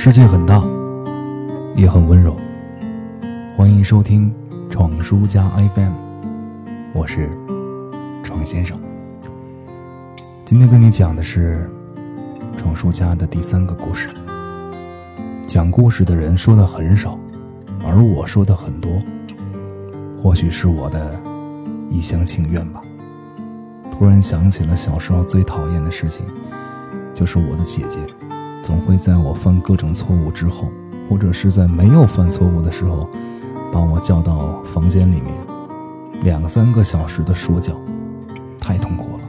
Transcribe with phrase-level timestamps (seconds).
[0.00, 0.62] 世界很大，
[1.74, 2.36] 也很温柔。
[3.56, 4.32] 欢迎收听
[4.70, 5.92] 闯书家 FM，
[6.94, 7.28] 我是
[8.22, 8.78] 闯先生。
[10.44, 11.68] 今天跟你讲的是
[12.56, 14.08] 闯书家的第三个故事。
[15.48, 17.18] 讲故事的人说的很少，
[17.84, 19.02] 而我说的很多，
[20.16, 21.20] 或许是我的
[21.90, 22.80] 一厢情愿吧。
[23.90, 26.24] 突然想起了小时候最讨厌的事情，
[27.12, 27.98] 就是我的姐姐。
[28.68, 30.70] 总会在我犯各种错误之后，
[31.08, 33.08] 或者是在没有犯错误的时候，
[33.72, 35.32] 把我叫到房间里面，
[36.22, 37.72] 两三个小时的说教，
[38.60, 39.24] 太痛苦了。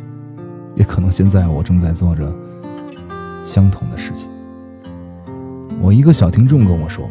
[0.75, 2.35] 也可能现在我正在做着
[3.45, 4.27] 相同的事情。
[5.79, 7.09] 我一个小听众跟我说：“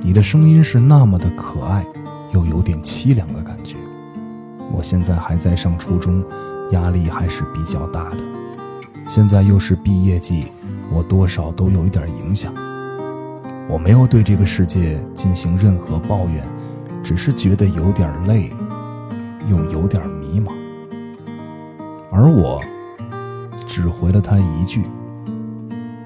[0.00, 1.84] 你的声音是那么的可爱，
[2.32, 3.76] 又有点凄凉的感觉。”
[4.72, 6.24] 我现在还在上初中，
[6.70, 8.16] 压力还是比较大的。
[9.06, 10.46] 现在又是毕业季。
[10.92, 12.52] 我多少都有一点影响。
[13.68, 16.46] 我没有对这个世界进行任何抱怨，
[17.02, 18.52] 只是觉得有点累，
[19.48, 20.52] 又有点迷茫。
[22.12, 22.62] 而我
[23.66, 24.84] 只回了他一句：“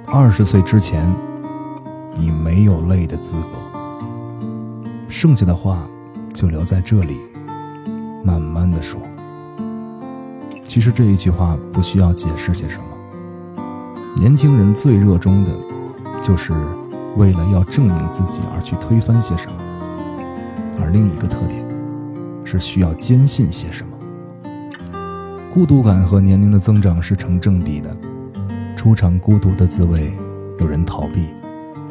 [0.07, 1.13] 二十岁之前，
[2.15, 3.49] 你没有累的资格。”
[5.09, 5.89] 剩下的话
[6.33, 7.19] 就留在这里，
[8.25, 9.01] 慢慢的说。
[10.65, 12.85] 其实这一句话不需要解释些什么。
[14.19, 15.53] 年轻人最热衷的，
[16.21, 16.53] 就是
[17.17, 19.57] 为了要证明自己而去推翻些什么；
[20.81, 21.65] 而另一个特点，
[22.45, 23.93] 是需要坚信些什么。
[25.55, 27.97] 孤独感和年龄的增长是成正比的。
[28.77, 30.13] 初尝孤独的滋味，
[30.59, 31.29] 有人逃避，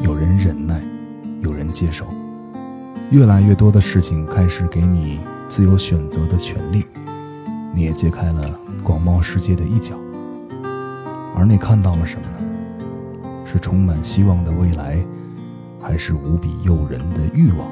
[0.01, 0.81] 有人忍耐，
[1.39, 2.05] 有人接受。
[3.09, 6.83] 越来越多的事情开始给你自由选择的权利，
[7.73, 8.41] 你也揭开了
[8.83, 9.95] 广袤世界的一角。
[11.37, 13.45] 而你看到了什么呢？
[13.45, 15.05] 是充满希望的未来，
[15.79, 17.67] 还是无比诱人的欲望，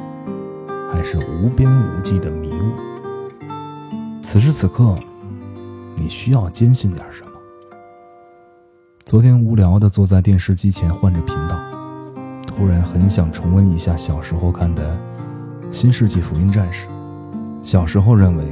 [0.91, 2.71] 还是无边无际的迷雾？
[4.21, 4.93] 此时此刻，
[5.95, 7.31] 你需要坚信点什么？
[9.03, 11.57] 昨天无聊的坐在电视机前换着频道，
[12.45, 14.95] 突然很想重温一下小时候看的
[15.71, 16.85] 《新世纪福音战士》。
[17.63, 18.45] 小时候认为，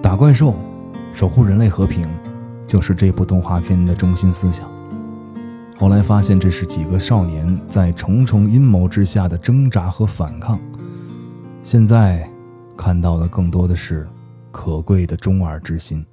[0.00, 0.54] 打怪兽，
[1.12, 2.08] 守护人类和平。
[2.74, 4.68] 就是这部动画片的中心思想。
[5.78, 10.58] 后来发现，这是几个少年在重重阴谋之下的挣扎和反抗。
[11.62, 12.28] 现在
[12.76, 14.08] 看到的更多的是
[14.50, 16.04] 可贵的中二之心。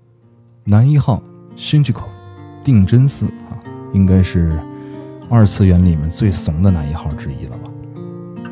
[0.63, 1.19] 男一号
[1.57, 2.03] Shinjuku
[2.63, 3.57] 定真寺啊，
[3.91, 4.61] 应该是
[5.31, 7.71] 二次元里面最怂的男一号之一了吧？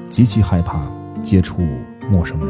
[0.10, 0.82] 极其害怕
[1.22, 1.62] 接触
[2.10, 2.50] 陌生人。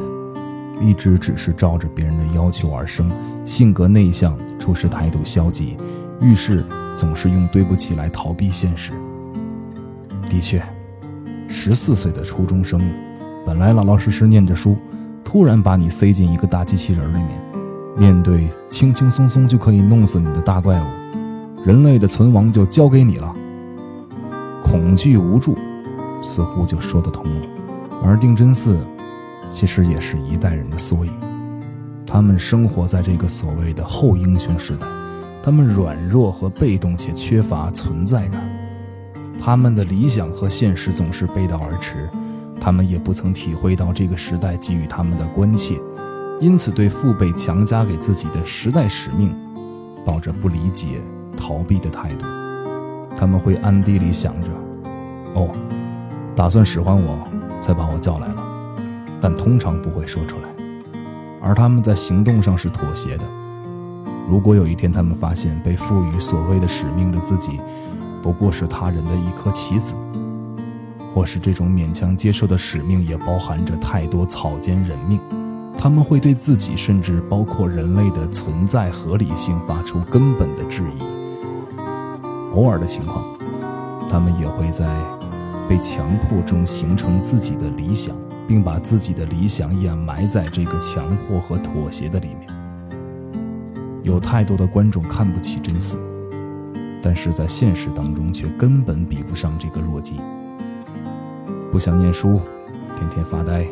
[0.79, 3.11] 一直只是照着别人的要求而生，
[3.45, 5.77] 性格内向，处事态度消极，
[6.21, 6.63] 遇事
[6.95, 8.91] 总是用对不起来逃避现实。
[10.29, 10.61] 的确，
[11.47, 12.79] 十四岁的初中生，
[13.45, 14.77] 本来老老实实念着书，
[15.23, 17.41] 突然把你塞进一个大机器人里面，
[17.97, 20.85] 面对轻轻松松就可以弄死你的大怪物，
[21.65, 23.35] 人类的存亡就交给你了。
[24.63, 25.57] 恐惧无助，
[26.21, 27.47] 似乎就说得通了。
[28.03, 28.77] 而定真寺。
[29.51, 31.11] 其实也是一代人的缩影，
[32.11, 34.87] 他们生活在这个所谓的后英雄时代，
[35.43, 38.41] 他们软弱和被动且缺乏存在感，
[39.39, 42.09] 他们的理想和现实总是背道而驰，
[42.59, 45.75] 他们也不曾体会到这个时代给予他们的关切，
[46.39, 49.31] 因此对父辈强加给自己的时代使命，
[50.03, 50.99] 抱着不理解、
[51.37, 52.25] 逃避的态度，
[53.15, 54.49] 他们会暗地里想着，
[55.35, 55.47] 哦，
[56.35, 57.19] 打算使唤我，
[57.61, 58.43] 才把我叫来了。
[59.21, 60.49] 但通常不会说出来，
[61.41, 63.23] 而他们在行动上是妥协的。
[64.27, 67.59] 如果有一天他们发现被赋予所谓的使命的自己，
[68.21, 69.95] 不过是他人的一颗棋子，
[71.13, 75.19] 或是这种勉强接受的使命也包含着太多草菅人命，
[75.77, 81.01] 他们会对自己甚至包括人类的存在合理性发出根本的质疑。
[82.55, 83.23] 偶尔的情况，
[84.09, 84.87] 他们也会在
[85.67, 88.15] 被强迫中形成自己的理想。
[88.49, 92.49] 并把自己的理想掩埋在这个强迫和妥协的里面。
[94.01, 95.97] 有太多的观众看不起真嗣，
[96.99, 100.15] 但是在现实当中却根本比不上这个弱鸡。
[101.71, 102.41] 不想念书，
[102.95, 103.67] 天天发呆，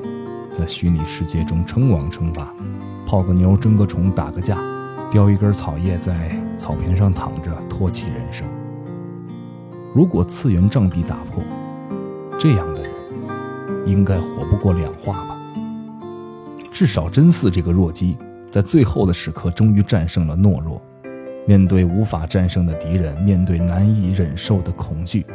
[0.54, 2.54] 在虚拟世界中称王称霸，
[3.08, 4.60] 泡个妞，争个宠，打个架，
[5.10, 8.48] 叼一根草叶在草坪上躺着，唾弃人生。
[9.96, 11.42] 如果次元障壁打破，
[12.38, 12.97] 这样的人。
[13.88, 15.36] 应该活不过两话吧。
[16.72, 18.16] 至少真嗣这个弱鸡，
[18.52, 20.80] 在最后的时刻终于战胜了懦弱。
[21.48, 25.26] 面对无法战胜的敌人，面对难以忍受的恐惧，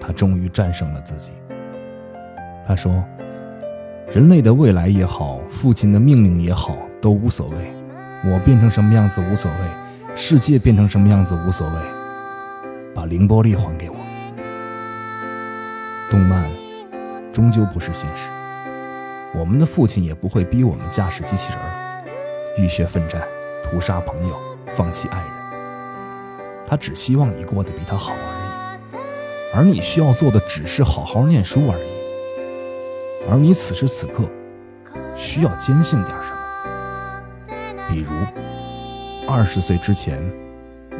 [0.00, 1.32] 他终于战胜了自己。
[2.64, 3.04] 他说
[4.14, 7.56] ：“人类的未来也好，父亲的命令也好，都无所谓。
[8.24, 9.58] 我变成什么样子无所谓，
[10.14, 11.74] 世界变成什么样子无所谓。
[12.94, 13.96] 把凌波丽还给我。”
[16.08, 16.48] 动漫
[17.32, 18.28] 终究不是现实，
[19.38, 21.60] 我们的父亲也不会逼我们驾驶机器人
[22.58, 23.22] 浴血奋战，
[23.62, 24.36] 屠杀朋友，
[24.76, 25.28] 放弃爱人。
[26.66, 31.90] 他只希望你过得比他好而已，而你需要做的只是好好念书而已。
[33.30, 34.24] 而你此时此刻
[35.14, 36.38] 需要坚信点什么？
[37.88, 38.12] 比如，
[39.28, 40.20] 二十岁之前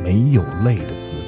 [0.02, 1.22] 没有累的资格。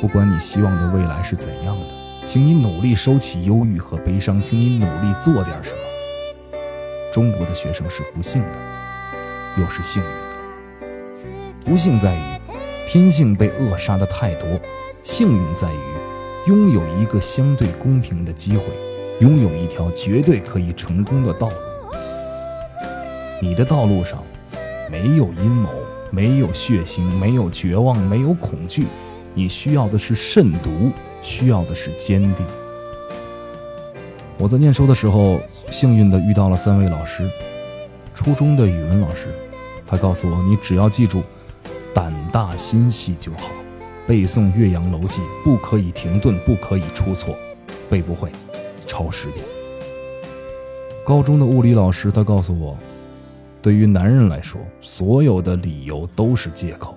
[0.00, 1.94] 不管你希望的未来是怎样的，
[2.26, 5.78] 请你努力收起忧郁和悲伤，请你努力做点什么。
[7.12, 8.58] 中国的学生是不幸的，
[9.56, 10.16] 又是幸运的。
[11.64, 12.36] 不幸在于。
[12.88, 14.48] 天性被扼杀的太多，
[15.02, 15.78] 幸运在于
[16.46, 18.64] 拥有一个相对公平的机会，
[19.18, 21.54] 拥有一条绝对可以成功的道路。
[23.42, 24.22] 你的道路上
[24.88, 25.68] 没有阴谋，
[26.10, 28.86] 没有血腥，没有绝望，没有恐惧，
[29.34, 30.92] 你需要的是慎独，
[31.26, 32.46] 需要的是坚定。
[34.38, 35.40] 我在念书的时候，
[35.72, 37.28] 幸运的遇到了三位老师，
[38.14, 39.34] 初中的语文老师，
[39.84, 41.22] 他告诉我，你只要记住。
[41.92, 43.50] 胆大心细就好，
[44.06, 47.34] 背诵《岳阳楼记》不可以停顿，不可以出错，
[47.88, 48.30] 背不会，
[48.86, 49.44] 抄十遍。
[51.04, 52.76] 高中的物理老师他告诉我，
[53.62, 56.96] 对于男人来说，所有的理由都是借口，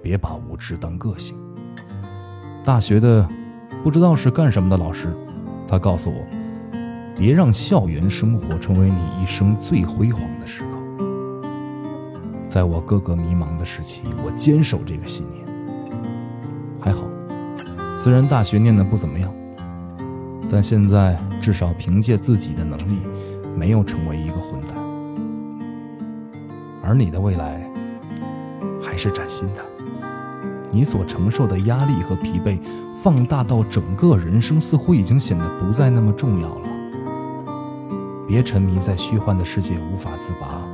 [0.00, 1.36] 别把无知当个性。
[2.62, 3.28] 大学的
[3.82, 5.08] 不知道是干什么的老师，
[5.66, 6.26] 他告诉我，
[7.16, 10.76] 别让校园生活成为你一生最辉煌的时刻。
[12.48, 15.46] 在我各个迷茫的时期，我坚守这个信念。
[16.78, 17.04] 还好，
[17.96, 19.32] 虽然大学念的不怎么样，
[20.48, 22.98] 但现在至少凭借自己的能力，
[23.56, 24.76] 没有成为一个混蛋。
[26.82, 27.66] 而你的未来
[28.82, 29.64] 还是崭新的，
[30.72, 32.60] 你所承受的压力和疲惫，
[33.02, 36.68] 放大到整个人生，似乎已经显得不再那么重要了。
[38.26, 40.64] 别沉迷在虚幻的世界，无法自拔。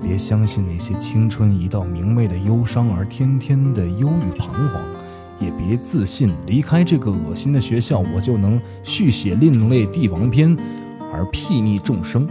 [0.00, 4.80] 别相信那些青春一道明媚的忧伤，而天天的忧郁彷徨；
[5.40, 10.56] 也别自信离开这个恶心的学校，我就能续写另类帝王篇，
[11.12, 12.28] 而睥睨众生。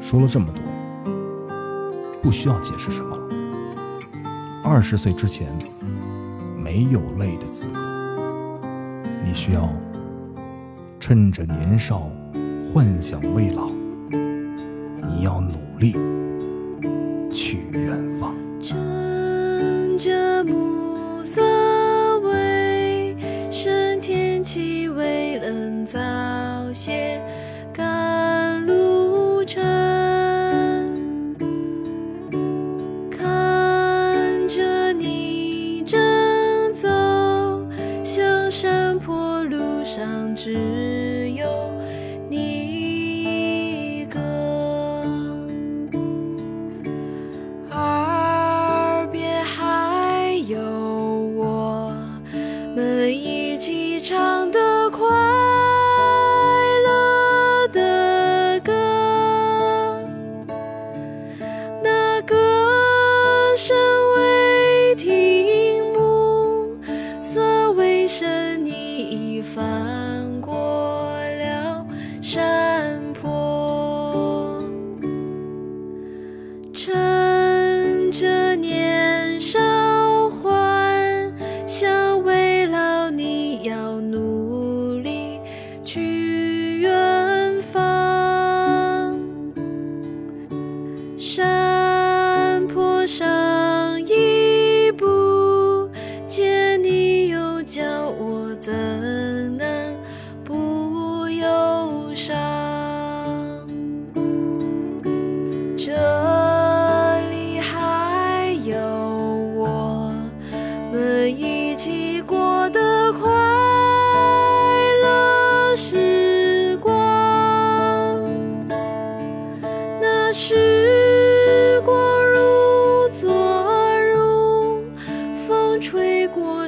[0.00, 0.64] 说了这么多，
[2.20, 3.13] 不需要解释什么。
[4.66, 5.46] 二十岁之前
[6.56, 7.78] 没有累的资格，
[9.22, 9.68] 你需要
[10.98, 12.10] 趁着年少，
[12.72, 13.68] 幻想未老。
[14.10, 15.94] 你要努力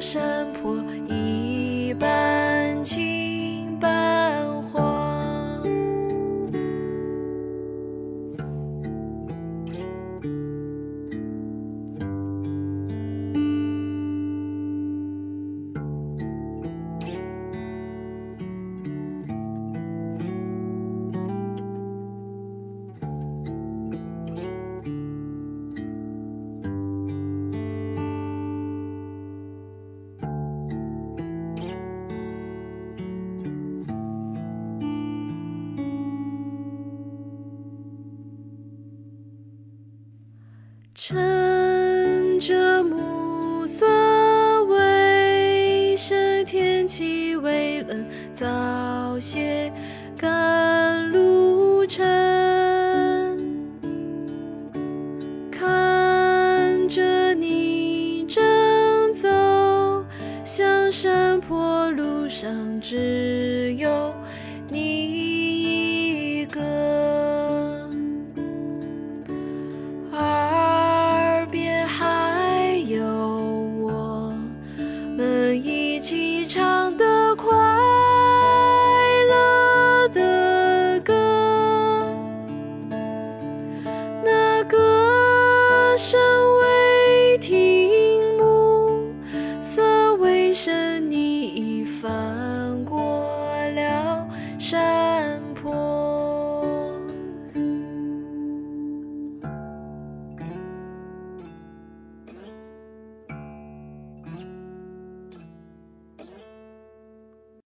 [0.01, 0.77] 山坡
[48.37, 49.73] 早些